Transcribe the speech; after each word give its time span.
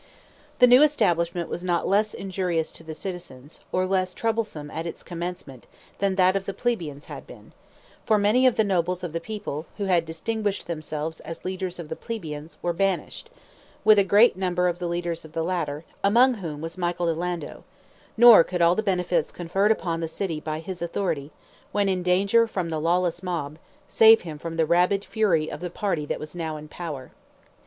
The 0.57 0.65
new 0.65 0.81
establishment 0.81 1.47
was 1.47 1.63
not 1.63 1.87
less 1.87 2.15
injurious 2.15 2.71
to 2.71 2.83
the 2.83 2.95
citizens, 2.95 3.59
or 3.71 3.85
less 3.85 4.15
troublesome 4.15 4.71
at 4.71 4.87
its 4.87 5.03
commencement 5.03 5.67
than 5.99 6.15
that 6.15 6.35
of 6.35 6.47
the 6.47 6.55
plebeians 6.55 7.05
had 7.05 7.27
been; 7.27 7.51
for 8.03 8.17
many 8.17 8.47
of 8.47 8.55
the 8.55 8.63
nobles 8.63 9.03
of 9.03 9.13
the 9.13 9.19
people, 9.19 9.67
who 9.77 9.85
had 9.85 10.05
distinguished 10.05 10.65
themselves 10.65 11.19
as 11.19 11.37
defenders 11.41 11.77
of 11.77 11.87
the 11.89 11.95
plebeians, 11.95 12.57
were 12.63 12.73
banished, 12.73 13.29
with 13.83 13.99
a 13.99 14.03
great 14.03 14.35
number 14.35 14.67
of 14.67 14.79
the 14.79 14.87
leaders 14.87 15.23
of 15.23 15.33
the 15.33 15.43
latter, 15.43 15.85
among 16.03 16.33
whom 16.33 16.61
was 16.61 16.79
Michael 16.79 17.05
di 17.05 17.13
Lando; 17.13 17.63
nor 18.17 18.43
could 18.43 18.59
all 18.59 18.73
the 18.73 18.81
benefits 18.81 19.31
conferred 19.31 19.69
upon 19.71 19.99
the 19.99 20.07
city 20.07 20.39
by 20.39 20.57
his 20.61 20.81
authority, 20.81 21.29
when 21.71 21.87
in 21.87 22.01
danger 22.01 22.47
from 22.47 22.71
the 22.71 22.81
lawless 22.81 23.21
mob, 23.21 23.59
save 23.87 24.21
him 24.21 24.39
from 24.39 24.57
the 24.57 24.65
rabid 24.65 25.05
fury 25.05 25.51
of 25.51 25.59
the 25.59 25.69
party 25.69 26.07
that 26.07 26.19
was 26.19 26.33
now 26.33 26.57
in 26.57 26.67
power. 26.67 27.11